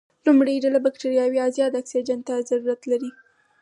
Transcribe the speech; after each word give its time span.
لومړۍ 0.25 0.55
ډله 0.63 0.79
بکټریاوې 0.85 1.39
ازاد 1.47 1.71
اکسیجن 1.81 2.19
ته 2.27 2.33
ضرورت 2.49 2.81
لري. 2.91 3.11